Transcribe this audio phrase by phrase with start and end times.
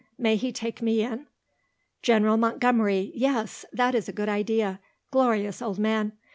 [0.17, 1.27] May he take me in?"
[2.01, 3.11] "General Montgomery.
[3.13, 4.79] Yes; that is a good idea;
[5.11, 6.13] glorious old man.